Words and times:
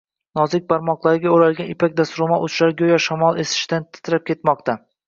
Nozik 0.37 0.63
barmoqlarga 0.71 1.35
o`ralgan 1.35 1.69
ipak 1.75 1.95
dastro`mol 2.01 2.35
uchlari 2.49 2.77
go`yo 2.83 2.99
shamol 3.09 3.43
esishidan 3.47 3.91
titrab 4.01 4.29
ketmoqda 4.33 4.83